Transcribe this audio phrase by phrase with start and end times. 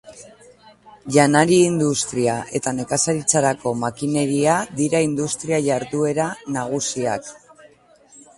[1.17, 6.27] Janari-industria eta nekazaritzarako makineria dira industria-jarduera
[6.59, 7.31] nagusiak.